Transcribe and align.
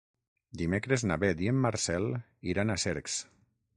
Dimecres 0.61 1.03
na 1.11 1.17
Beth 1.23 1.43
i 1.47 1.51
en 1.51 1.59
Marcel 1.67 2.07
iran 2.55 2.73
a 2.73 2.79
Cercs. 2.85 3.19